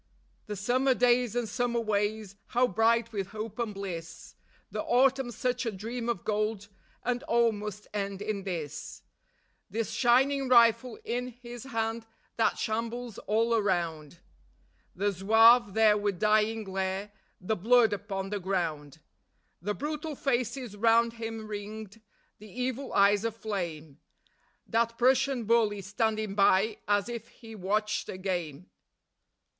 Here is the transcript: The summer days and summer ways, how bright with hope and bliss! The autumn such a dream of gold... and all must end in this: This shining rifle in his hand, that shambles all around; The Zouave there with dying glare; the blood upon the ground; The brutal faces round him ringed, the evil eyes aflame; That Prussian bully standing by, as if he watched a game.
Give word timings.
The 0.47 0.55
summer 0.55 0.95
days 0.95 1.35
and 1.35 1.47
summer 1.47 1.79
ways, 1.79 2.35
how 2.47 2.65
bright 2.67 3.11
with 3.11 3.27
hope 3.27 3.59
and 3.59 3.71
bliss! 3.71 4.33
The 4.71 4.81
autumn 4.81 5.29
such 5.29 5.63
a 5.63 5.71
dream 5.71 6.09
of 6.09 6.23
gold... 6.25 6.69
and 7.03 7.21
all 7.25 7.51
must 7.51 7.87
end 7.93 8.19
in 8.19 8.41
this: 8.41 9.03
This 9.69 9.91
shining 9.91 10.49
rifle 10.49 10.97
in 11.03 11.27
his 11.27 11.65
hand, 11.65 12.07
that 12.37 12.57
shambles 12.57 13.19
all 13.27 13.53
around; 13.53 14.17
The 14.95 15.11
Zouave 15.11 15.75
there 15.75 15.97
with 15.99 16.17
dying 16.17 16.63
glare; 16.63 17.11
the 17.39 17.55
blood 17.55 17.93
upon 17.93 18.31
the 18.31 18.39
ground; 18.39 18.97
The 19.61 19.75
brutal 19.75 20.15
faces 20.15 20.75
round 20.75 21.13
him 21.13 21.45
ringed, 21.45 22.01
the 22.39 22.49
evil 22.49 22.91
eyes 22.93 23.23
aflame; 23.23 23.99
That 24.65 24.97
Prussian 24.97 25.43
bully 25.43 25.83
standing 25.83 26.33
by, 26.33 26.79
as 26.87 27.07
if 27.07 27.27
he 27.27 27.53
watched 27.53 28.09
a 28.09 28.17
game. 28.17 28.65